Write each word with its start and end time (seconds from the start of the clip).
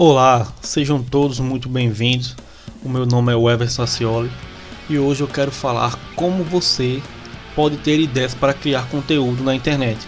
Olá, 0.00 0.46
sejam 0.62 1.02
todos 1.02 1.40
muito 1.40 1.68
bem-vindos. 1.68 2.36
O 2.84 2.88
meu 2.88 3.04
nome 3.04 3.32
é 3.32 3.52
Everson 3.52 3.84
Sacioli 3.84 4.30
e 4.88 4.96
hoje 4.96 5.24
eu 5.24 5.26
quero 5.26 5.50
falar 5.50 5.98
como 6.14 6.44
você 6.44 7.02
pode 7.56 7.78
ter 7.78 7.98
ideias 7.98 8.32
para 8.32 8.54
criar 8.54 8.88
conteúdo 8.90 9.42
na 9.42 9.56
internet. 9.56 9.98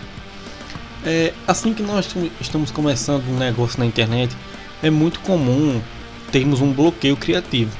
É, 1.04 1.34
assim 1.44 1.74
que 1.74 1.82
nós 1.82 2.08
estamos 2.40 2.70
começando 2.70 3.28
um 3.28 3.36
negócio 3.36 3.80
na 3.80 3.84
internet, 3.84 4.32
é 4.80 4.90
muito 4.90 5.18
comum 5.22 5.82
termos 6.30 6.60
um 6.60 6.72
bloqueio 6.72 7.16
criativo. 7.16 7.76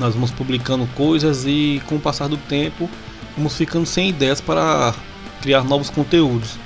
Nós 0.00 0.14
vamos 0.14 0.32
publicando 0.32 0.84
coisas 0.96 1.46
e 1.46 1.80
com 1.86 1.94
o 1.94 2.00
passar 2.00 2.26
do 2.26 2.38
tempo 2.38 2.90
vamos 3.36 3.56
ficando 3.56 3.86
sem 3.86 4.08
ideias 4.08 4.40
para 4.40 4.92
criar 5.40 5.62
novos 5.62 5.90
conteúdos. 5.90 6.58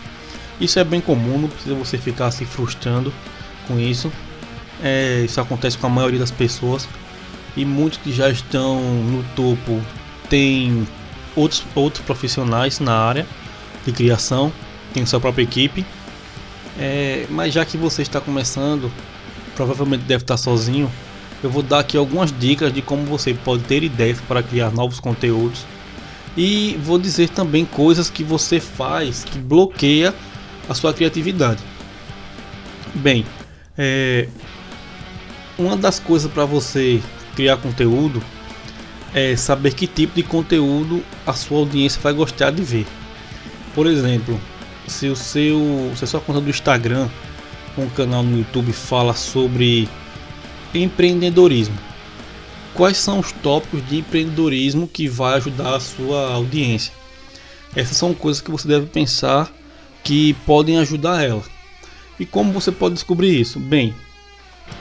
Isso 0.59 0.79
é 0.79 0.85
bem 0.85 1.03
comum, 1.03 1.39
não 1.39 1.49
precisa 1.51 1.75
você 1.75 1.99
ficar 1.99 2.31
se 2.31 2.47
frustrando 2.47 3.13
com 3.69 3.79
isso. 3.79 4.11
É, 4.83 5.23
isso 5.25 5.41
acontece 5.41 5.79
com 5.79 5.87
a 5.87 5.91
maioria 5.91 6.19
das 6.19 6.31
pessoas 6.31 6.89
e 7.57 7.65
muitos 7.65 7.99
que 8.01 8.13
já 8.13 8.29
estão 8.29 8.81
no 8.83 9.23
topo 9.35 9.81
têm 10.29 10.87
outros, 11.37 11.65
outros 11.75 12.05
profissionais 12.05 12.81
na 12.81 12.97
área 12.97 13.27
de 13.85 13.93
criação, 13.93 14.53
tem 14.93 15.05
sua 15.07 15.21
própria 15.21 15.43
equipe. 15.43 15.85
É, 16.79 17.27
mas 17.31 17.55
já 17.55 17.65
que 17.65 17.77
você 17.77 18.03
está 18.03 18.21
começando, 18.21 18.91
provavelmente 19.55 20.03
deve 20.03 20.25
estar 20.25 20.37
sozinho, 20.37 20.91
eu 21.43 21.51
vou 21.51 21.63
dar 21.63 21.81
aqui 21.81 21.97
algumas 21.97 22.37
dicas 22.37 22.73
de 22.73 22.83
como 22.83 23.05
você 23.05 23.35
pode 23.35 23.63
ter 23.65 23.83
ideias 23.83 24.21
para 24.23 24.43
criar 24.43 24.71
novos 24.71 24.99
conteúdos. 24.99 25.65
E 26.37 26.77
vou 26.83 26.99
dizer 26.99 27.29
também 27.29 27.65
coisas 27.65 28.11
que 28.11 28.25
você 28.25 28.59
faz 28.59 29.25
que 29.25 29.39
bloqueia 29.39 30.13
a 30.69 30.75
sua 30.75 30.93
criatividade. 30.93 31.63
Bem, 32.95 33.25
é, 33.79 34.29
uma 35.59 35.77
das 35.77 35.99
coisas 35.99 36.31
para 36.31 36.45
você 36.45 37.01
criar 37.35 37.57
conteúdo 37.57 38.23
é 39.13 39.37
saber 39.37 39.75
que 39.75 39.87
tipo 39.87 40.15
de 40.15 40.23
conteúdo 40.23 41.03
a 41.27 41.33
sua 41.33 41.59
audiência 41.59 42.01
vai 42.01 42.13
gostar 42.13 42.51
de 42.51 42.63
ver. 42.63 42.87
Por 43.75 43.87
exemplo, 43.87 44.41
se 44.87 45.09
o 45.09 45.17
seu, 45.17 45.93
se 45.97 46.05
a 46.05 46.07
sua 46.07 46.21
conta 46.21 46.41
do 46.41 46.51
Instagram, 46.51 47.09
um 47.79 47.89
canal 47.89 48.23
no 48.23 48.39
YouTube 48.39 48.73
fala 48.73 49.15
sobre 49.15 49.89
empreendedorismo, 50.75 51.79
quais 52.75 52.97
são 52.97 53.21
os 53.21 53.31
tópicos 53.31 53.87
de 53.89 53.99
empreendedorismo 53.99 54.89
que 54.89 55.09
vai 55.09 55.35
ajudar 55.37 55.77
a 55.77 55.81
sua 55.81 56.33
audiência? 56.33 56.93
Essas 57.75 57.97
são 57.97 58.15
coisas 58.15 58.41
que 58.41 58.51
você 58.51 58.67
deve 58.67 58.87
pensar 58.87 59.53
que 60.03 60.35
podem 60.47 60.79
ajudar 60.79 61.25
ela. 61.25 61.43
E 62.19 62.27
como 62.27 62.53
você 62.53 62.71
pode 62.71 62.95
descobrir 62.95 63.41
isso? 63.41 63.59
Bem, 63.59 63.95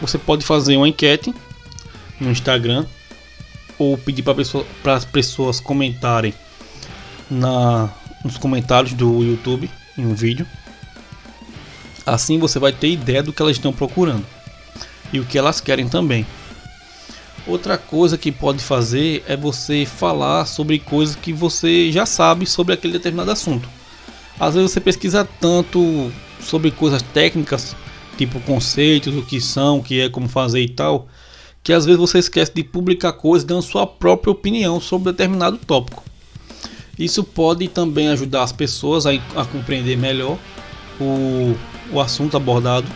você 0.02 0.18
pode 0.18 0.46
fazer 0.46 0.78
uma 0.78 0.88
enquete 0.88 1.34
no 2.20 2.32
Instagram 2.32 2.86
ou 3.78 3.98
pedir 3.98 4.24
para 4.24 4.36
pessoa, 4.36 4.66
as 4.86 5.06
pessoas 5.06 5.60
comentarem 5.60 6.34
na, 7.30 7.90
nos 8.24 8.38
comentários 8.38 8.94
do 8.94 9.24
YouTube 9.24 9.70
em 9.98 10.06
um 10.06 10.14
vídeo. 10.14 10.46
Assim 12.06 12.38
você 12.38 12.60
vai 12.60 12.72
ter 12.72 12.90
ideia 12.90 13.24
do 13.24 13.32
que 13.32 13.42
elas 13.42 13.56
estão 13.56 13.72
procurando 13.72 14.26
e 15.12 15.20
o 15.20 15.26
que 15.26 15.38
elas 15.38 15.62
querem 15.62 15.88
também. 15.88 16.26
Outra 17.46 17.78
coisa 17.78 18.18
que 18.18 18.32
pode 18.32 18.64
fazer 18.64 19.24
é 19.28 19.36
você 19.36 19.86
falar 19.86 20.46
sobre 20.46 20.80
coisas 20.80 21.16
que 21.16 21.34
você 21.34 21.92
já 21.92 22.06
sabe 22.06 22.46
sobre 22.46 22.74
aquele 22.74 22.94
determinado 22.94 23.32
assunto. 23.32 23.68
Às 24.40 24.56
vezes 24.56 24.72
você 24.72 24.80
pesquisa 24.80 25.28
tanto 25.40 26.12
sobre 26.40 26.72
coisas 26.72 27.02
técnicas, 27.02 27.76
tipo 28.18 28.40
conceitos, 28.42 29.16
o 29.16 29.22
que 29.22 29.42
são, 29.42 29.80
o 29.80 29.84
que 29.84 30.02
é, 30.02 30.10
como 30.10 30.28
fazer 30.28 30.62
e 30.62 30.70
tal, 30.70 31.08
que 31.64 31.74
às 31.74 31.86
vezes 31.86 32.00
você 32.00 32.20
esquece 32.20 32.52
de 32.54 32.64
publicar 32.64 33.14
coisas 33.14 33.46
dando 33.46 33.62
sua 33.62 33.88
própria 33.88 34.32
opinião 34.32 34.80
sobre 34.80 35.12
determinado 35.12 35.58
tópico. 35.58 36.04
Isso 36.98 37.24
pode 37.24 37.68
também 37.68 38.10
ajudar 38.10 38.44
as 38.44 38.52
pessoas 38.52 39.06
a, 39.06 39.12
a 39.36 39.46
compreender 39.46 39.98
melhor 39.98 40.38
o, 41.00 41.56
o 41.92 42.00
assunto 42.00 42.38
abordado, 42.38 42.88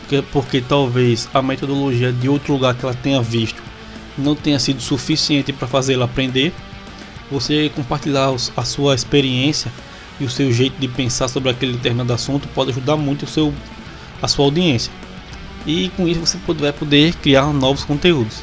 porque, 0.00 0.22
porque 0.32 0.60
talvez 0.60 1.28
a 1.32 1.40
metodologia 1.40 2.12
de 2.12 2.28
outro 2.28 2.52
lugar 2.52 2.74
que 2.74 2.84
ela 2.84 2.94
tenha 2.94 3.22
visto 3.22 3.62
não 4.18 4.34
tenha 4.34 4.58
sido 4.58 4.82
suficiente 4.82 5.52
para 5.52 5.66
fazê-la 5.66 6.04
aprender. 6.04 6.52
Você 7.30 7.70
compartilhar 7.74 8.34
a 8.56 8.64
sua 8.64 8.94
experiência 8.94 9.72
e 10.20 10.24
o 10.24 10.30
seu 10.30 10.52
jeito 10.52 10.78
de 10.78 10.86
pensar 10.86 11.28
sobre 11.28 11.48
aquele 11.48 11.72
determinado 11.72 12.12
assunto 12.12 12.46
pode 12.48 12.70
ajudar 12.70 12.96
muito 12.96 13.22
o 13.22 13.26
seu, 13.26 13.54
a 14.22 14.28
sua 14.28 14.44
audiência. 14.44 14.92
E 15.66 15.90
com 15.96 16.08
isso 16.08 16.20
você 16.20 16.38
vai 16.54 16.72
poder 16.72 17.14
criar 17.16 17.52
novos 17.52 17.84
conteúdos. 17.84 18.38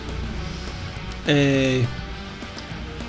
É... 1.28 1.84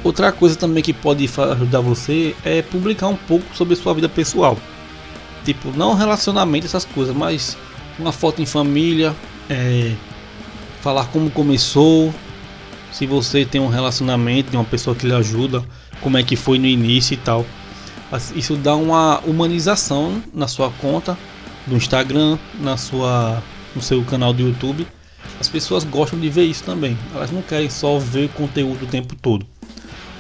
Outra 0.03 0.33
coisa 0.33 0.57
também 0.57 0.83
que 0.83 0.93
pode 0.93 1.29
ajudar 1.53 1.81
você 1.81 2.35
é 2.45 2.63
publicar 2.63 3.09
um 3.09 3.17
pouco 3.17 3.45
sobre 3.55 3.77
sua 3.77 3.93
vida 3.93 4.09
pessoal. 4.09 4.57
Tipo, 5.45 5.71
não 5.77 5.95
relacionamento, 5.95 6.67
essas 6.67 6.85
coisas, 6.85 7.15
mas 7.15 7.57
uma 7.99 8.13
foto 8.13 8.41
em 8.41 8.47
família, 8.47 9.15
é... 9.49 9.93
falar 10.81 11.07
como 11.07 11.31
começou, 11.31 12.15
se 12.93 13.07
você 13.07 13.45
tem 13.45 13.61
um 13.61 13.69
relacionamento 13.69 14.51
de 14.51 14.57
uma 14.57 14.65
pessoa 14.65 14.97
que 14.97 15.07
lhe 15.07 15.15
ajuda, 15.15 15.63
como 16.01 16.17
é 16.17 16.23
que 16.23 16.37
foi 16.37 16.59
no 16.59 16.67
início 16.67 17.15
e 17.15 17.19
tal. 17.19 17.45
Isso 18.35 18.57
dá 18.57 18.75
uma 18.75 19.21
humanização 19.21 20.21
na 20.35 20.49
sua 20.49 20.71
conta 20.71 21.17
do 21.71 21.77
Instagram, 21.77 22.39
na 22.59 22.77
sua, 22.77 23.43
no 23.75 23.81
seu 23.81 24.05
canal 24.05 24.33
do 24.33 24.43
YouTube. 24.43 24.87
As 25.41 25.49
pessoas 25.49 25.85
gostam 25.85 26.19
de 26.19 26.29
ver 26.29 26.45
isso 26.45 26.65
também. 26.65 26.99
Elas 27.15 27.31
não 27.31 27.41
querem 27.41 27.71
só 27.71 27.99
ver 27.99 28.29
conteúdo 28.31 28.85
o 28.85 28.87
tempo 28.87 29.15
todo. 29.15 29.47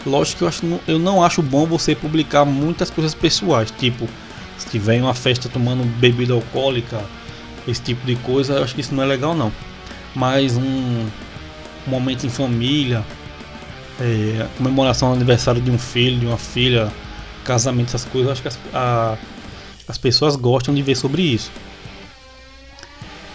Lógico 0.06 0.38
que 0.38 0.44
eu, 0.44 0.49
acho, 0.49 0.81
eu 0.88 0.99
não 0.99 1.22
acho 1.22 1.43
bom 1.43 1.66
você 1.66 1.94
publicar 1.94 2.47
muitas 2.47 2.88
coisas 2.88 3.15
pessoais, 3.15 3.71
tipo 3.71 4.09
se 4.61 4.69
tiver 4.69 4.97
em 4.97 5.03
uma 5.03 5.15
festa 5.15 5.49
tomando 5.49 5.84
bebida 5.99 6.34
alcoólica, 6.34 7.03
esse 7.67 7.81
tipo 7.81 8.05
de 8.06 8.15
coisa, 8.17 8.55
eu 8.55 8.62
acho 8.62 8.75
que 8.75 8.81
isso 8.81 8.94
não 8.94 9.03
é 9.03 9.06
legal 9.06 9.34
não. 9.34 9.50
Mas 10.15 10.56
um 10.56 11.09
momento 11.87 12.27
em 12.27 12.28
família, 12.28 13.03
é, 13.99 14.47
comemoração 14.59 15.11
do 15.11 15.17
aniversário 15.17 15.61
de 15.61 15.71
um 15.71 15.78
filho, 15.78 16.21
de 16.21 16.27
uma 16.27 16.37
filha, 16.37 16.93
casamento, 17.44 17.88
essas 17.88 18.05
coisas, 18.05 18.32
acho 18.32 18.43
que 18.43 18.49
as, 18.49 18.59
a, 18.75 19.17
as 19.90 19.98
pessoas 19.98 20.36
gostam 20.36 20.72
de 20.72 20.82
ver 20.82 20.94
sobre 20.94 21.20
isso. 21.20 21.50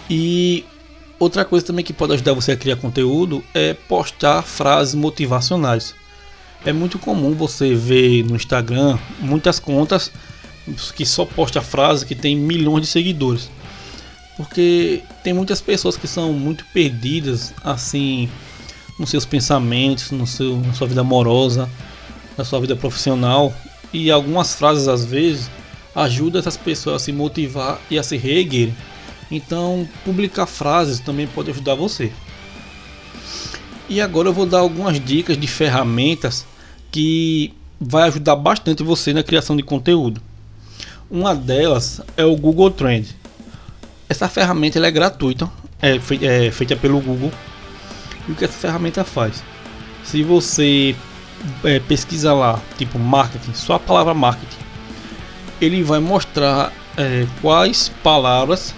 E 0.09 0.63
outra 1.19 1.43
coisa 1.43 1.66
também 1.66 1.83
que 1.83 1.91
pode 1.91 2.13
ajudar 2.13 2.33
você 2.33 2.53
a 2.53 2.57
criar 2.57 2.77
conteúdo 2.77 3.43
é 3.53 3.73
postar 3.73 4.41
frases 4.41 4.95
motivacionais. 4.95 5.93
É 6.66 6.71
muito 6.71 6.97
comum 6.97 7.33
você 7.33 7.75
ver 7.75 8.23
no 8.23 8.35
Instagram 8.35 8.97
muitas 9.19 9.59
contas 9.59 10.11
que 10.95 11.05
só 11.05 11.25
posta 11.25 11.61
frases 11.61 12.03
que 12.03 12.16
tem 12.16 12.35
milhões 12.35 12.81
de 12.83 12.87
seguidores. 12.87 13.51
Porque 14.37 15.03
tem 15.23 15.33
muitas 15.33 15.61
pessoas 15.61 15.97
que 15.97 16.07
são 16.07 16.31
muito 16.33 16.66
perdidas 16.73 17.53
assim 17.63 18.29
nos 18.97 19.09
seus 19.09 19.25
pensamentos, 19.25 20.11
no 20.11 20.25
seu, 20.25 20.57
na 20.57 20.73
sua 20.73 20.87
vida 20.87 21.01
amorosa, 21.01 21.69
na 22.37 22.45
sua 22.45 22.61
vida 22.61 22.75
profissional 22.75 23.53
e 23.91 24.09
algumas 24.09 24.55
frases 24.55 24.87
às 24.87 25.03
vezes 25.03 25.49
ajudam 25.95 26.39
essas 26.39 26.57
pessoas 26.57 27.01
a 27.01 27.06
se 27.06 27.11
motivar 27.11 27.79
e 27.89 27.97
a 27.97 28.03
se 28.03 28.17
reerguer. 28.17 28.72
Então, 29.31 29.88
publicar 30.03 30.45
frases 30.45 31.00
também 31.00 31.25
pode 31.25 31.50
ajudar 31.50 31.75
você. 31.75 32.11
E 33.88 34.01
agora 34.01 34.29
eu 34.29 34.34
vou 34.34 34.45
dar 34.45 34.59
algumas 34.59 35.00
dicas 35.03 35.38
de 35.38 35.47
ferramentas 35.47 36.45
que 36.91 37.53
vai 37.79 38.07
ajudar 38.07 38.35
bastante 38.35 38.84
você 38.84 39.13
na 39.13 39.23
criação 39.23 39.55
de 39.55 39.63
conteúdo. 39.63 40.22
Uma 41.09 41.35
delas 41.35 42.01
é 42.17 42.25
o 42.25 42.35
Google 42.35 42.72
Trend. 42.72 43.16
Essa 44.09 44.28
ferramenta 44.28 44.79
é 44.79 44.91
gratuita, 44.91 45.50
é, 45.81 45.95
é 46.25 46.52
feita 46.52 46.75
pelo 46.75 46.99
Google. 46.99 47.31
E 48.28 48.31
o 48.31 48.35
que 48.35 48.46
essa 48.46 48.53
ferramenta 48.53 49.03
faz? 49.03 49.43
Se 50.03 50.23
você 50.23 50.96
é, 51.64 51.79
pesquisa 51.79 52.34
lá, 52.34 52.59
tipo 52.78 52.97
marketing, 52.97 53.53
só 53.53 53.73
a 53.73 53.79
palavra 53.79 54.14
marketing, 54.14 54.58
ele 55.61 55.84
vai 55.84 55.99
mostrar 55.99 56.72
é, 56.97 57.25
quais 57.41 57.91
palavras, 58.03 58.73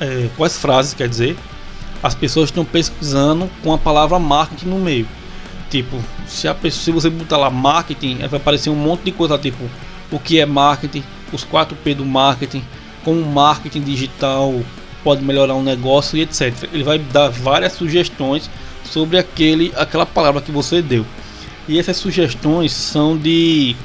é, 0.00 0.28
quais 0.36 0.56
frases, 0.56 0.94
quer 0.94 1.08
dizer, 1.08 1.36
as 2.02 2.14
pessoas 2.14 2.48
estão 2.48 2.64
pesquisando 2.64 3.48
com 3.62 3.72
a 3.72 3.78
palavra 3.78 4.18
marketing 4.18 4.66
no 4.66 4.78
meio. 4.78 5.06
Tipo, 5.70 5.98
se, 6.26 6.48
a 6.48 6.54
pessoa, 6.54 6.82
se 6.82 6.90
você 6.90 7.10
botar 7.10 7.36
lá 7.36 7.48
marketing, 7.48 8.18
vai 8.28 8.38
aparecer 8.40 8.70
um 8.70 8.74
monte 8.74 9.04
de 9.04 9.12
coisa, 9.12 9.38
tipo, 9.38 9.64
o 10.10 10.18
que 10.18 10.38
é 10.38 10.44
marketing, 10.44 11.02
os 11.32 11.44
4P 11.44 11.94
do 11.94 12.04
marketing, 12.04 12.62
como 13.04 13.24
marketing 13.24 13.82
digital 13.82 14.60
pode 15.02 15.24
melhorar 15.24 15.54
um 15.54 15.62
negócio 15.62 16.16
e 16.16 16.22
etc. 16.22 16.52
Ele 16.72 16.84
vai 16.84 16.98
dar 16.98 17.28
várias 17.28 17.72
sugestões 17.72 18.48
sobre 18.84 19.18
aquele, 19.18 19.72
aquela 19.76 20.06
palavra 20.06 20.40
que 20.40 20.52
você 20.52 20.80
deu. 20.80 21.04
E 21.68 21.78
essas 21.78 21.96
sugestões 21.96 22.72
são 22.72 23.16
de 23.16 23.76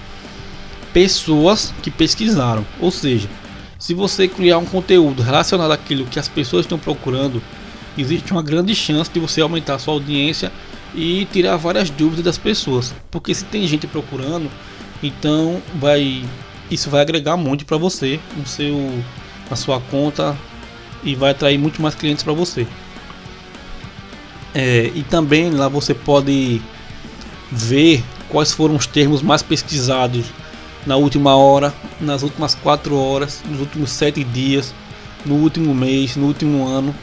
pessoas 0.97 1.71
que 1.83 1.91
pesquisaram, 1.91 2.65
ou 2.79 2.89
seja, 2.89 3.29
Se 3.77 3.94
você 3.94 4.27
criar 4.27 4.57
um 4.57 4.65
conteúdo 4.65 5.21
relacionado 5.21 5.71
àquilo 5.71 6.07
que 6.07 6.17
as 6.17 6.27
pessoas 6.27 6.65
estão 6.65 6.79
procurando, 6.79 7.39
existe 7.95 8.31
uma 8.31 8.41
grande 8.41 8.73
chance 8.73 9.11
de 9.11 9.19
você 9.19 9.39
aumentar 9.39 9.77
sua 9.77 9.94
audiência 9.94 10.51
e 10.95 11.25
tirar 11.31 11.55
várias 11.57 11.91
dúvidas 11.91 12.25
das 12.25 12.39
pessoas. 12.39 12.95
Porque 13.11 13.31
se 13.35 13.45
tem 13.45 13.67
gente 13.67 13.85
procurando, 13.85 14.49
então 15.03 15.61
vai 15.75 16.23
isso 16.71 16.89
vai 16.89 17.01
agregar 17.01 17.38
muito 17.38 17.63
para 17.63 17.77
você 17.77 18.19
no 18.35 18.47
seu 18.47 18.75
na 19.47 19.55
sua 19.55 19.79
conta 19.79 20.35
e 21.03 21.13
vai 21.13 21.29
atrair 21.29 21.59
muito 21.59 21.79
mais 21.79 21.94
clientes 21.94 22.23
para 22.23 22.33
você. 22.33 22.65
É, 24.55 24.91
e 24.95 25.03
também 25.03 25.51
lá 25.51 25.67
você 25.67 25.94
pode 25.94 26.59
ver 27.51 28.03
quais 28.27 28.51
foram 28.51 28.75
os 28.75 28.88
termos 28.88 29.21
mais 29.21 29.44
pesquisados 29.44 30.25
na 30.88 30.95
última 30.95 31.36
hora, 31.36 31.74
nas 32.00 32.24
últimas 32.24 32.56
quatro 32.56 32.95
horas, 32.95 33.44
nos 33.45 33.60
últimos 33.60 33.92
sete 33.92 34.24
dias, 34.24 34.74
no 35.25 35.36
último 35.36 35.75
mês, 35.75 36.16
no 36.16 36.28
último 36.28 36.66
ano. 36.66 36.95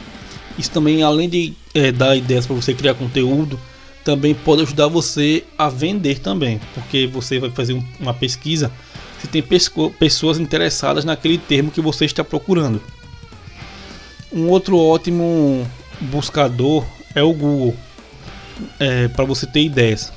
Isso 0.57 0.71
também, 0.71 1.03
além 1.03 1.29
de 1.29 1.53
é, 1.73 1.91
dar 1.91 2.15
ideias 2.15 2.47
para 2.47 2.55
você 2.55 2.73
criar 2.73 2.95
conteúdo, 2.95 3.59
também 4.03 4.33
pode 4.33 4.63
ajudar 4.63 4.87
você 4.87 5.43
a 5.55 5.69
vender 5.69 6.17
também, 6.19 6.59
porque 6.73 7.05
você 7.05 7.39
vai 7.39 7.51
fazer 7.51 7.73
um, 7.73 7.83
uma 7.99 8.13
pesquisa 8.13 8.71
se 9.21 9.27
tem 9.27 9.43
pessoas 9.99 10.39
interessadas 10.39 11.05
naquele 11.05 11.37
termo 11.37 11.69
que 11.69 11.79
você 11.79 12.05
está 12.05 12.23
procurando. 12.23 12.81
Um 14.33 14.49
outro 14.49 14.77
ótimo 14.77 15.65
buscador 16.01 16.83
é 17.13 17.21
o 17.21 17.33
Google, 17.33 17.75
é, 18.79 19.07
para 19.09 19.25
você 19.25 19.45
ter 19.45 19.61
ideias. 19.61 20.11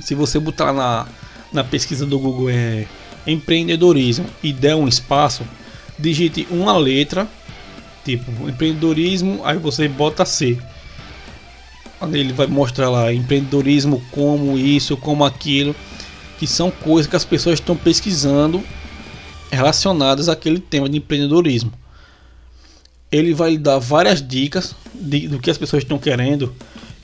Se 0.00 0.14
você 0.14 0.38
botar 0.38 0.72
na, 0.72 1.06
na 1.52 1.64
pesquisa 1.64 2.04
do 2.04 2.18
Google 2.18 2.50
é 2.50 2.86
empreendedorismo 3.26 4.26
e 4.42 4.52
der 4.52 4.74
um 4.74 4.88
espaço, 4.88 5.42
digite 5.98 6.46
uma 6.50 6.76
letra, 6.76 7.28
tipo 8.04 8.48
empreendedorismo, 8.48 9.40
aí 9.44 9.58
você 9.58 9.88
bota 9.88 10.24
C. 10.24 10.58
Ele 12.12 12.32
vai 12.32 12.46
mostrar 12.46 12.88
lá 12.88 13.12
empreendedorismo 13.12 14.02
como 14.12 14.56
isso, 14.56 14.96
como 14.96 15.24
aquilo, 15.24 15.74
que 16.38 16.46
são 16.46 16.70
coisas 16.70 17.10
que 17.10 17.16
as 17.16 17.24
pessoas 17.24 17.58
estão 17.58 17.76
pesquisando 17.76 18.62
relacionadas 19.50 20.28
àquele 20.28 20.60
tema 20.60 20.88
de 20.88 20.98
empreendedorismo. 20.98 21.72
Ele 23.10 23.34
vai 23.34 23.50
lhe 23.50 23.58
dar 23.58 23.78
várias 23.78 24.26
dicas 24.26 24.76
de, 24.94 25.26
do 25.26 25.38
que 25.38 25.50
as 25.50 25.58
pessoas 25.58 25.82
estão 25.82 25.98
querendo 25.98 26.54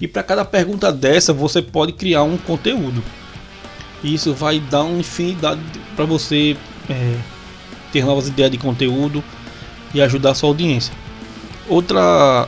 e 0.00 0.06
para 0.06 0.22
cada 0.22 0.44
pergunta 0.44 0.92
dessa 0.92 1.32
você 1.32 1.62
pode 1.62 1.92
criar 1.92 2.22
um 2.22 2.36
conteúdo. 2.36 3.02
Isso 4.04 4.34
vai 4.34 4.60
dar 4.60 4.82
uma 4.82 5.00
infinidade 5.00 5.60
para 5.96 6.04
você 6.04 6.56
é, 6.90 7.16
ter 7.90 8.04
novas 8.04 8.28
ideias 8.28 8.50
de 8.50 8.58
conteúdo 8.58 9.24
e 9.94 10.02
ajudar 10.02 10.32
a 10.32 10.34
sua 10.34 10.50
audiência. 10.50 10.92
Outra 11.66 12.46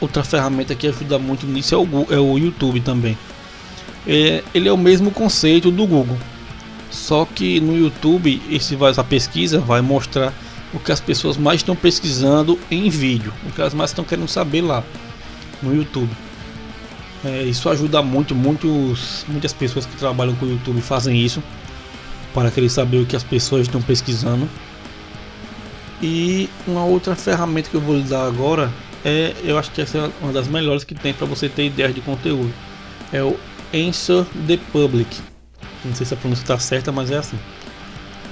outra 0.00 0.24
ferramenta 0.24 0.74
que 0.74 0.86
ajuda 0.86 1.18
muito 1.18 1.44
nisso 1.44 1.74
é 1.74 1.78
o, 1.78 2.06
é 2.10 2.18
o 2.18 2.38
YouTube 2.38 2.80
também. 2.80 3.18
É, 4.06 4.42
ele 4.54 4.68
é 4.68 4.72
o 4.72 4.78
mesmo 4.78 5.10
conceito 5.10 5.70
do 5.70 5.86
Google, 5.86 6.16
só 6.90 7.26
que 7.26 7.60
no 7.60 7.76
YouTube 7.76 8.40
esse, 8.48 8.76
essa 8.82 9.04
pesquisa 9.04 9.60
vai 9.60 9.82
mostrar 9.82 10.32
o 10.72 10.78
que 10.78 10.92
as 10.92 11.00
pessoas 11.00 11.36
mais 11.36 11.60
estão 11.60 11.76
pesquisando 11.76 12.58
em 12.70 12.88
vídeo, 12.88 13.32
o 13.46 13.52
que 13.52 13.60
elas 13.60 13.74
mais 13.74 13.90
estão 13.90 14.04
querendo 14.04 14.28
saber 14.28 14.62
lá 14.62 14.82
no 15.62 15.74
YouTube. 15.74 16.10
É, 17.24 17.42
isso 17.42 17.68
ajuda 17.68 18.00
muito, 18.02 18.34
muitos, 18.34 19.24
muitas 19.28 19.52
pessoas 19.52 19.84
que 19.84 19.96
trabalham 19.96 20.34
com 20.36 20.46
o 20.46 20.50
YouTube 20.50 20.80
fazem 20.80 21.20
isso 21.20 21.42
para 22.32 22.50
querer 22.50 22.68
saber 22.68 22.98
o 22.98 23.06
que 23.06 23.16
as 23.16 23.24
pessoas 23.24 23.62
estão 23.62 23.82
pesquisando. 23.82 24.48
E 26.00 26.48
uma 26.66 26.84
outra 26.84 27.16
ferramenta 27.16 27.68
que 27.68 27.74
eu 27.74 27.80
vou 27.80 27.96
lhe 27.96 28.04
dar 28.04 28.24
agora 28.24 28.72
é, 29.04 29.34
eu 29.42 29.58
acho 29.58 29.70
que 29.70 29.80
essa 29.80 29.98
é 29.98 30.10
uma 30.20 30.32
das 30.32 30.48
melhores 30.48 30.84
que 30.84 30.94
tem 30.94 31.12
para 31.12 31.26
você 31.26 31.48
ter 31.48 31.66
ideias 31.66 31.94
de 31.94 32.00
conteúdo. 32.00 32.52
É 33.12 33.22
o 33.22 33.38
Answer 33.74 34.24
the 34.46 34.58
Public. 34.72 35.16
Não 35.84 35.94
sei 35.94 36.06
se 36.06 36.14
a 36.14 36.16
pronúncia 36.16 36.42
está 36.42 36.58
certa, 36.58 36.92
mas 36.92 37.10
é 37.10 37.18
assim. 37.18 37.38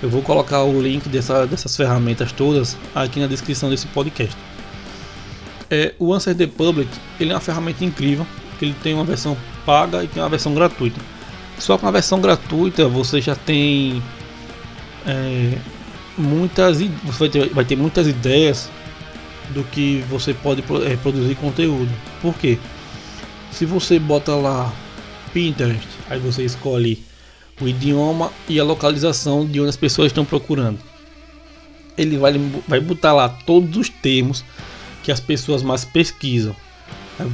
Eu 0.02 0.10
vou 0.10 0.22
colocar 0.22 0.62
o 0.62 0.80
link 0.80 1.08
dessa, 1.08 1.46
dessas 1.46 1.76
ferramentas 1.76 2.30
todas 2.32 2.76
aqui 2.94 3.18
na 3.18 3.26
descrição 3.26 3.70
desse 3.70 3.86
podcast. 3.88 4.36
É, 5.70 5.94
o 5.98 6.12
Answer 6.12 6.34
the 6.36 6.46
Public 6.46 6.90
ele 7.18 7.32
é 7.32 7.34
uma 7.34 7.40
ferramenta 7.40 7.84
incrível 7.84 8.26
que 8.58 8.64
ele 8.64 8.76
tem 8.82 8.94
uma 8.94 9.04
versão 9.04 9.36
paga 9.64 10.02
e 10.02 10.08
tem 10.08 10.22
uma 10.22 10.28
versão 10.28 10.54
gratuita. 10.54 11.00
Só 11.58 11.78
com 11.78 11.86
a 11.86 11.90
versão 11.90 12.20
gratuita 12.20 12.88
você 12.88 13.20
já 13.20 13.34
tem 13.34 14.02
é, 15.06 15.58
muitas 16.18 16.78
você 16.78 17.18
vai 17.18 17.28
ter, 17.28 17.48
vai 17.50 17.64
ter 17.64 17.76
muitas 17.76 18.06
ideias 18.06 18.70
do 19.50 19.62
que 19.64 20.04
você 20.08 20.34
pode 20.34 20.62
é, 20.84 20.96
produzir 20.96 21.34
conteúdo. 21.36 21.90
Por 22.20 22.34
quê? 22.34 22.58
Se 23.50 23.64
você 23.64 23.98
bota 23.98 24.34
lá 24.34 24.72
Pinterest, 25.32 25.86
aí 26.10 26.18
você 26.18 26.44
escolhe 26.44 27.02
o 27.60 27.66
idioma 27.66 28.30
e 28.48 28.60
a 28.60 28.64
localização 28.64 29.46
de 29.46 29.60
onde 29.60 29.70
as 29.70 29.76
pessoas 29.76 30.08
estão 30.08 30.24
procurando. 30.24 30.78
Ele 31.96 32.18
vai, 32.18 32.34
vai 32.68 32.80
botar 32.80 33.14
lá 33.14 33.28
todos 33.28 33.76
os 33.78 33.88
termos 33.88 34.44
que 35.02 35.10
as 35.10 35.20
pessoas 35.20 35.62
mais 35.62 35.84
pesquisam 35.84 36.54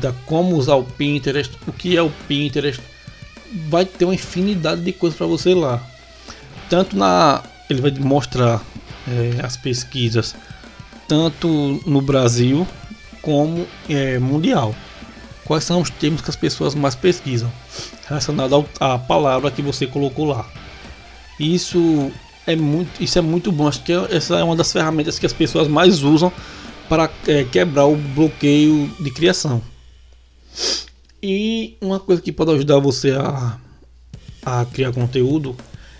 da 0.00 0.12
como 0.26 0.56
usar 0.56 0.76
o 0.76 0.84
Pinterest, 0.84 1.56
o 1.66 1.72
que 1.72 1.96
é 1.96 2.02
o 2.02 2.10
Pinterest, 2.28 2.80
vai 3.68 3.84
ter 3.84 4.04
uma 4.04 4.14
infinidade 4.14 4.82
de 4.82 4.92
coisas 4.92 5.16
para 5.16 5.26
você 5.26 5.54
lá. 5.54 5.82
Tanto 6.68 6.96
na 6.96 7.42
ele 7.68 7.80
vai 7.80 7.90
mostrar 7.92 8.62
é, 9.08 9.44
as 9.44 9.56
pesquisas 9.56 10.34
tanto 11.08 11.80
no 11.86 12.00
Brasil 12.00 12.66
como 13.20 13.66
é, 13.88 14.18
mundial. 14.18 14.74
Quais 15.44 15.64
são 15.64 15.80
os 15.80 15.90
termos 15.90 16.20
que 16.20 16.30
as 16.30 16.36
pessoas 16.36 16.74
mais 16.74 16.94
pesquisam 16.94 17.50
relacionado 18.08 18.66
à 18.78 18.98
palavra 18.98 19.50
que 19.50 19.62
você 19.62 19.86
colocou 19.86 20.26
lá. 20.26 20.46
Isso 21.38 22.10
é 22.46 22.54
muito, 22.54 23.02
isso 23.02 23.18
é 23.18 23.22
muito 23.22 23.50
bom. 23.50 23.68
Acho 23.68 23.82
que 23.82 23.92
essa 23.92 24.38
é 24.38 24.44
uma 24.44 24.56
das 24.56 24.72
ferramentas 24.72 25.18
que 25.18 25.26
as 25.26 25.32
pessoas 25.32 25.68
mais 25.68 26.02
usam 26.02 26.32
para 26.88 27.10
é, 27.26 27.44
quebrar 27.44 27.86
o 27.86 27.96
bloqueio 27.96 28.90
de 29.00 29.10
criação. 29.10 29.62
E 31.22 31.76
uma 31.80 32.00
coisa 32.00 32.20
que 32.20 32.32
pode 32.32 32.50
ajudar 32.50 32.80
você 32.80 33.12
a, 33.12 33.56
a 34.44 34.64
criar 34.64 34.92
conteúdo 34.92 35.56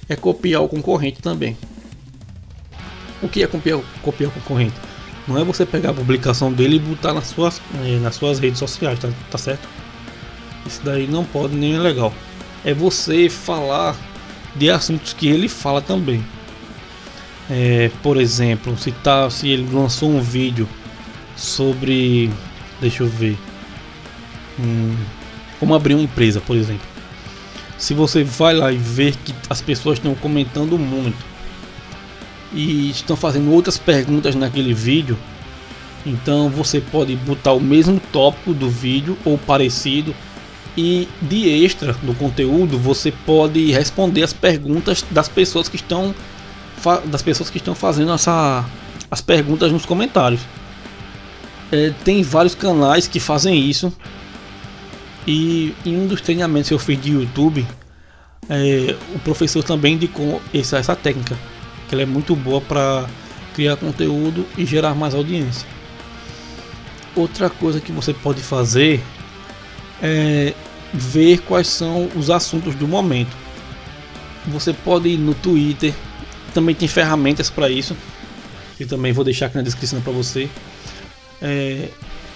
é 0.09 0.17
copiar 0.17 0.63
o 0.63 0.69
concorrente 0.69 1.23
também. 1.23 1.57
O 3.23 3.29
que 3.29 3.41
é 3.41 3.47
copiar, 3.47 3.81
copiar 4.03 4.31
o 4.31 4.33
concorrente? 4.33 4.75
Não 5.29 5.39
é 5.39 5.45
você 5.45 5.65
pegar 5.65 5.91
a 5.91 5.95
publicação 5.95 6.53
dele 6.53 6.75
e 6.75 6.79
botar 6.81 7.13
nas 7.13 7.29
suas, 7.29 7.63
eh, 7.85 8.01
nas 8.01 8.17
suas 8.17 8.41
redes 8.41 8.59
sociais, 8.59 8.99
tá, 8.99 9.09
tá 9.31 9.39
certo? 9.39 9.69
Isso 10.67 10.81
daí 10.83 11.07
não 11.07 11.25
pode 11.25 11.55
nem 11.55 11.77
é 11.77 11.79
legal. 11.79 12.13
É 12.65 12.75
você 12.75 13.29
falar 13.29 13.97
de 14.57 14.71
assuntos 14.71 15.13
que 15.13 15.29
ele 15.29 15.49
fala 15.49 15.81
também. 15.81 16.25
É, 17.49 17.93
por 18.03 18.17
exemplo, 18.17 18.77
se, 18.77 18.91
tá, 18.91 19.31
se 19.31 19.49
ele 19.49 19.73
lançou 19.73 20.11
um 20.11 20.21
vídeo 20.21 20.69
sobre. 21.37 22.29
Deixa 22.81 23.05
eu 23.05 23.09
ver 23.09 23.39
Hum, 24.59 24.97
como 25.63 25.77
abrir 25.77 25.95
uma 25.95 26.03
empresa, 26.03 26.41
por 26.41 26.57
exemplo. 26.57 26.85
Se 27.79 27.95
você 27.95 28.25
vai 28.25 28.53
lá 28.53 28.73
e 28.73 28.77
ver 28.77 29.15
que 29.15 29.33
as 29.49 29.63
pessoas 29.63 29.97
estão 29.97 30.13
comentando 30.13 30.77
muito 30.77 31.25
e 32.53 32.91
estão 32.91 33.17
fazendo 33.17 33.49
outras 33.53 33.79
perguntas 33.79 34.35
naquele 34.35 34.75
vídeo, 34.75 35.17
então 36.05 36.51
você 36.51 36.81
pode 36.81 37.15
botar 37.15 37.53
o 37.53 37.61
mesmo 37.61 38.01
tópico 38.13 38.53
do 38.53 38.69
vídeo 38.69 39.17
ou 39.25 39.39
parecido 39.39 40.13
e 40.77 41.07
de 41.23 41.49
extra 41.65 41.93
do 42.03 42.13
conteúdo 42.13 42.77
você 42.77 43.13
pode 43.25 43.71
responder 43.71 44.25
as 44.25 44.33
perguntas 44.33 45.05
das 45.13 45.29
pessoas 45.29 45.69
que 45.69 45.77
estão 45.77 46.13
das 47.05 47.23
pessoas 47.23 47.49
que 47.49 47.59
estão 47.59 47.77
fazendo 47.77 48.11
essa 48.13 48.65
as 49.09 49.21
perguntas 49.21 49.71
nos 49.71 49.87
comentários. 49.87 50.41
É, 51.71 51.93
tem 52.05 52.25
vários 52.25 52.57
canais 52.57 53.07
que 53.07 53.21
fazem 53.21 53.57
isso 53.57 53.93
e 55.27 55.75
em 55.85 55.97
um 55.97 56.07
dos 56.07 56.21
treinamentos 56.21 56.69
que 56.69 56.75
eu 56.75 56.79
fiz 56.79 57.01
de 57.01 57.13
YouTube, 57.13 57.67
é, 58.49 58.97
o 59.15 59.19
professor 59.21 59.63
também 59.63 59.95
indicou 59.95 60.43
essa, 60.53 60.79
essa 60.79 60.97
técnica, 60.97 61.39
que 61.89 61.95
ela 61.95 62.03
é 62.03 62.07
muito 62.07 62.35
boa 62.35 62.61
para 62.61 63.07
criar 63.55 63.77
conteúdo 63.77 64.47
e 64.57 64.65
gerar 64.65 64.95
mais 64.95 65.15
audiência. 65.15 65.67
Outra 67.15 67.51
coisa 67.51 67.81
que 67.81 67.93
você 67.93 68.13
pode 68.13 68.41
fazer 68.41 69.03
é 70.03 70.55
ver 70.93 71.41
quais 71.43 71.69
são 71.69 72.09
os 72.17 72.31
assuntos 72.31 72.75
do 72.75 72.89
momento. 72.89 73.37
Você 74.49 74.73
pode 74.73 75.09
ir 75.09 75.19
no 75.19 75.35
Twitter, 75.35 75.95
também 76.53 76.75
tem 76.75 76.89
ferramentas 76.89 77.49
para 77.49 77.71
isso, 77.71 77.97
que 78.77 78.85
também 78.85 79.13
vou 79.13 79.25
deixar 79.25 79.47
aqui 79.47 79.57
na 79.57 79.63
descrição 79.63 80.01
para 80.01 80.13
você. 80.13 80.49
É, 81.41 81.89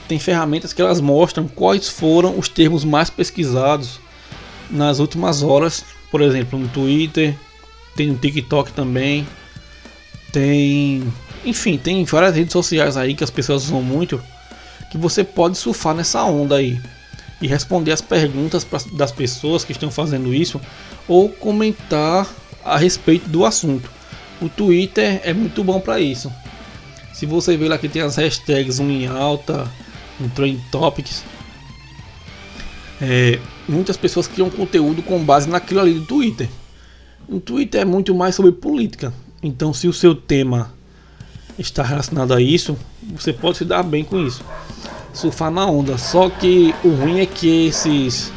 tem 0.06 0.18
ferramentas 0.18 0.72
que 0.72 0.80
elas 0.80 1.00
mostram 1.00 1.48
quais 1.48 1.88
foram 1.88 2.38
os 2.38 2.48
termos 2.48 2.84
mais 2.84 3.10
pesquisados 3.10 4.00
nas 4.70 4.98
últimas 4.98 5.42
horas, 5.42 5.84
por 6.10 6.20
exemplo, 6.20 6.58
no 6.58 6.68
Twitter, 6.68 7.34
tem 7.94 8.08
no 8.08 8.18
TikTok 8.18 8.72
também, 8.72 9.26
tem 10.32 11.12
Enfim, 11.44 11.78
tem 11.78 12.04
várias 12.04 12.34
redes 12.36 12.52
sociais 12.52 12.96
aí 12.96 13.14
que 13.14 13.25
as 13.25 13.30
pessoas 13.30 13.64
usam 13.64 13.82
muito 13.82 14.20
que 14.90 14.98
você 14.98 15.25
pode 15.25 15.56
surfar 15.56 15.94
nessa 15.94 16.22
onda 16.25 16.56
aí 16.56 16.80
e 17.40 17.46
responder 17.46 17.92
as 17.92 18.00
perguntas 18.00 18.66
das 18.92 19.12
pessoas 19.12 19.64
que 19.64 19.72
estão 19.72 19.90
fazendo 19.90 20.34
isso 20.34 20.60
ou 21.06 21.28
comentar 21.28 22.26
a 22.64 22.76
respeito 22.76 23.28
do 23.28 23.44
assunto. 23.44 23.90
O 24.40 24.48
Twitter 24.48 25.20
é 25.22 25.32
muito 25.32 25.62
bom 25.62 25.80
para 25.80 26.00
isso. 26.00 26.32
Se 27.12 27.25
você 27.25 27.56
ver 27.56 27.68
lá 27.68 27.78
que 27.78 27.88
tem 27.88 28.02
as 28.02 28.16
hashtags 28.16 28.78
um 28.78 28.90
em 28.90 29.06
alta, 29.06 29.70
um 30.20 30.28
trend 30.28 30.61
topics, 30.70 31.25
é, 33.00 33.38
muitas 33.68 33.96
pessoas 33.96 34.26
criam 34.26 34.49
conteúdo 34.49 35.02
com 35.02 35.23
base 35.23 35.49
naquilo 35.49 35.80
ali 35.80 35.94
do 35.94 36.06
Twitter. 36.06 36.49
O 37.28 37.40
Twitter 37.40 37.82
é 37.82 37.85
muito 37.85 38.14
mais 38.14 38.35
sobre 38.35 38.52
política. 38.52 39.12
Então, 39.42 39.73
se 39.73 39.87
o 39.88 39.92
seu 39.92 40.14
tema 40.14 40.73
está 41.58 41.82
relacionado 41.82 42.32
a 42.32 42.40
isso, 42.40 42.76
você 43.02 43.32
pode 43.32 43.58
se 43.58 43.64
dar 43.64 43.82
bem 43.82 44.04
com 44.04 44.25
isso. 44.25 44.42
Surfar 45.12 45.50
na 45.50 45.66
onda. 45.66 45.99
Só 45.99 46.28
que 46.30 46.75
o 46.85 46.90
ruim 46.90 47.20
é 47.20 47.26
que 47.26 47.66
esses 47.66 48.32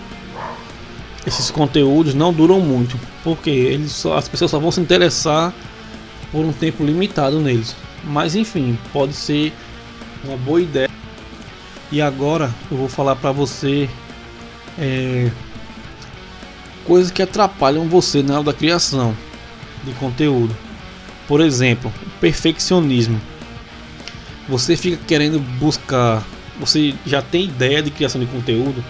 esses 1.26 1.52
conteúdos 1.52 2.14
não 2.14 2.34
duram 2.34 2.60
muito, 2.60 2.98
porque 3.24 3.50
eles 3.50 3.92
só, 3.92 4.18
as 4.18 4.28
pessoas 4.28 4.50
só 4.50 4.58
vão 4.58 4.72
se 4.72 4.80
interessar 4.80 5.54
por 6.32 6.44
um 6.44 6.52
tempo 6.52 6.84
limitado 6.84 7.40
neles. 7.40 7.76
Mas 8.04 8.36
enfim, 8.36 8.78
pode 8.92 9.14
ser 9.14 9.54
uma 10.24 10.38
boa 10.38 10.62
ideia. 10.62 10.89
E 11.92 12.02
agora 12.02 12.54
eu 12.70 12.78
vou 12.78 12.88
falar 12.88 13.16
para 13.16 13.32
você 13.32 13.90
é, 14.78 15.32
coisas 16.86 17.12
que 17.12 17.22
atrapalham 17.22 17.88
você 17.88 18.22
na 18.22 18.36
hora 18.36 18.44
da 18.44 18.54
criação 18.54 19.16
de 19.84 19.92
conteúdo. 19.94 20.56
Por 21.28 21.42
exemplo, 21.42 21.92
perfeccionismo. 22.20 23.20
Você 24.48 24.76
fica 24.76 24.98
querendo 25.06 25.40
buscar, 25.60 26.26
você 26.60 26.94
já 27.06 27.22
tem 27.22 27.46
ideia 27.46 27.82
de 27.82 27.92
criação 27.92 28.20
de 28.20 28.28
conteúdo, 28.28 28.84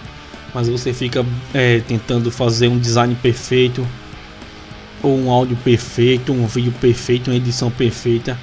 mas 0.54 0.70
você 0.70 0.94
fica 0.94 1.26
é, 1.54 1.80
tentando 1.82 2.32
fazer 2.32 2.68
um 2.70 2.80
design 2.80 3.14
perfeito, 3.16 3.86
ou 5.04 5.18
um 5.18 5.32
áudio 5.32 5.58
perfeito, 5.58 6.32
um 6.32 6.48
vídeo 6.48 6.74
perfeito, 6.80 7.30
uma 7.30 7.38
edição 7.38 7.70
perfeita. 7.70 8.38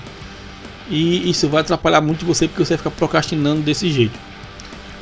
E 0.88 1.28
isso 1.28 1.48
vai 1.48 1.62
atrapalhar 1.62 2.00
muito 2.00 2.24
você 2.24 2.46
porque 2.46 2.64
você 2.64 2.74
vai 2.74 2.78
ficar 2.78 2.90
procrastinando 2.90 3.62
desse 3.62 3.90
jeito. 3.90 4.18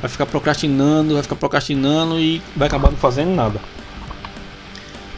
Vai 0.05 0.11
ficar 0.11 0.27
procrastinando, 0.27 1.15
vai 1.15 1.23
ficar 1.23 1.37
procrastinando 1.37 2.21
e 2.21 2.43
vai 2.55 2.69
acabar 2.69 2.91
não 2.91 2.99
fazendo 2.99 3.35
nada. 3.35 3.59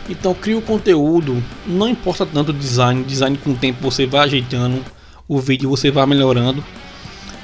Então 0.08 0.32
cria 0.32 0.56
o 0.56 0.62
conteúdo, 0.62 1.42
não 1.66 1.88
importa 1.88 2.24
tanto 2.24 2.50
o 2.50 2.52
design, 2.52 3.02
design 3.02 3.36
com 3.36 3.50
o 3.50 3.56
tempo 3.56 3.82
você 3.82 4.06
vai 4.06 4.20
ajeitando, 4.20 4.84
o 5.26 5.40
vídeo 5.40 5.68
você 5.68 5.90
vai 5.90 6.06
melhorando, 6.06 6.62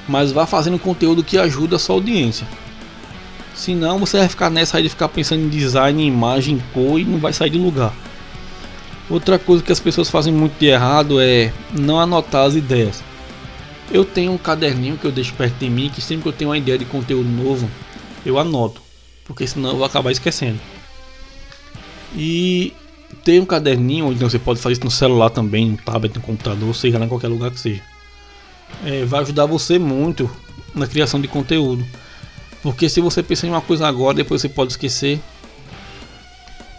mas 0.07 0.31
vá 0.31 0.47
fazendo 0.47 0.79
conteúdo 0.79 1.25
que 1.25 1.37
ajuda 1.37 1.75
a 1.75 1.79
sua 1.81 1.97
audiência. 1.97 2.47
Senão 3.57 3.99
você 3.99 4.19
vai 4.19 4.29
ficar 4.29 4.49
nessa 4.49 4.77
aí 4.77 4.85
de 4.85 4.89
ficar 4.89 5.09
pensando 5.09 5.43
em 5.43 5.49
design, 5.49 6.07
imagem, 6.07 6.63
cor 6.73 7.01
e 7.01 7.05
não 7.05 7.19
vai 7.19 7.33
sair 7.33 7.51
de 7.51 7.59
lugar. 7.59 7.93
Outra 9.11 9.37
coisa 9.37 9.65
que 9.65 9.73
as 9.73 9.81
pessoas 9.81 10.09
fazem 10.09 10.33
muito 10.33 10.57
de 10.61 10.67
errado 10.67 11.21
é 11.21 11.53
não 11.77 11.99
anotar 11.99 12.47
as 12.47 12.55
ideias. 12.55 13.03
Eu 13.93 14.07
tenho 14.07 14.33
um 14.33 14.39
caderninho 14.39 14.97
que 14.97 15.05
eu 15.05 15.13
deixo 15.13 15.35
perto 15.35 15.55
de 15.59 15.69
mim 15.69 15.91
que 15.91 16.01
sempre 16.01 16.23
que 16.23 16.29
eu 16.31 16.33
tenho 16.33 16.51
uma 16.51 16.57
ideia 16.57 16.79
de 16.79 16.87
conteúdo 16.87 17.29
novo, 17.29 17.71
eu 18.25 18.39
anoto, 18.39 18.81
porque 19.27 19.47
senão 19.47 19.71
eu 19.71 19.77
vou 19.77 19.85
acabar 19.85 20.11
esquecendo. 20.11 20.59
E 22.17 22.73
ter 23.23 23.39
um 23.39 23.45
caderninho, 23.45 24.11
então 24.11 24.31
você 24.31 24.39
pode 24.39 24.61
fazer 24.61 24.75
isso 24.75 24.85
no 24.85 24.91
celular 24.91 25.29
também, 25.29 25.71
no 25.71 25.77
tablet, 25.77 26.15
no 26.15 26.23
computador, 26.23 26.75
seja 26.75 26.99
lá 26.99 27.05
em 27.05 27.09
qualquer 27.09 27.29
lugar 27.29 27.51
que 27.51 27.61
seja. 27.61 27.83
É, 28.83 29.05
vai 29.05 29.21
ajudar 29.21 29.45
você 29.45 29.79
muito 29.79 30.31
na 30.75 30.87
criação 30.87 31.21
de 31.21 31.29
conteúdo. 31.29 31.85
Porque 32.63 32.89
se 32.89 32.99
você 33.01 33.23
pensar 33.23 33.47
em 33.47 33.51
uma 33.51 33.61
coisa 33.61 33.87
agora, 33.87 34.15
depois 34.15 34.41
você 34.41 34.49
pode 34.49 34.73
esquecer. 34.73 35.21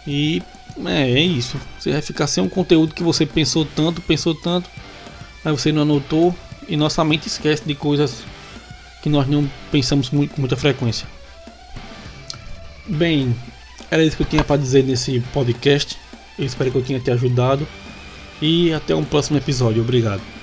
E 0.04 0.42
é, 0.84 1.12
é 1.12 1.20
isso. 1.20 1.60
Você 1.78 1.92
vai 1.92 2.02
ficar 2.02 2.26
sem 2.26 2.42
um 2.42 2.48
conteúdo 2.48 2.92
que 2.92 3.04
você 3.04 3.24
pensou 3.24 3.64
tanto, 3.64 4.00
pensou 4.02 4.34
tanto, 4.34 4.68
mas 5.44 5.60
você 5.60 5.70
não 5.70 5.82
anotou 5.82 6.34
e 6.68 6.76
nossa 6.76 7.04
mente 7.04 7.26
esquece 7.26 7.64
de 7.64 7.74
coisas 7.74 8.22
que 9.02 9.08
nós 9.08 9.28
não 9.28 9.48
pensamos 9.70 10.10
muito, 10.10 10.34
com 10.34 10.40
muita 10.40 10.56
frequência. 10.56 11.06
Bem, 12.86 13.34
era 13.90 14.04
isso 14.04 14.16
que 14.16 14.22
eu 14.22 14.26
tinha 14.26 14.44
para 14.44 14.56
dizer 14.56 14.82
nesse 14.84 15.20
podcast. 15.32 15.96
Eu 16.38 16.44
espero 16.44 16.70
que 16.70 16.78
eu 16.78 16.82
tenha 16.82 17.00
te 17.00 17.10
ajudado. 17.10 17.66
E 18.40 18.72
até 18.72 18.94
um 18.94 19.04
próximo 19.04 19.38
episódio. 19.38 19.82
Obrigado. 19.82 20.33